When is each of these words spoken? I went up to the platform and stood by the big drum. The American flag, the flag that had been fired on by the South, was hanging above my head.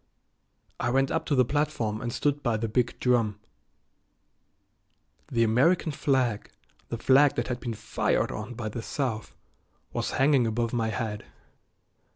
I 0.79 0.89
went 0.89 1.11
up 1.11 1.27
to 1.27 1.35
the 1.35 1.45
platform 1.45 2.01
and 2.01 2.11
stood 2.11 2.41
by 2.41 2.57
the 2.57 2.67
big 2.67 2.99
drum. 2.99 3.39
The 5.31 5.43
American 5.43 5.91
flag, 5.91 6.49
the 6.89 6.97
flag 6.97 7.35
that 7.35 7.49
had 7.49 7.59
been 7.59 7.75
fired 7.75 8.31
on 8.31 8.55
by 8.55 8.69
the 8.69 8.81
South, 8.81 9.35
was 9.93 10.13
hanging 10.17 10.47
above 10.47 10.73
my 10.73 10.87
head. 10.87 11.23